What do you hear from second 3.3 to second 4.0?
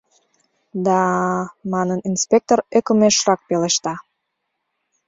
пелешта...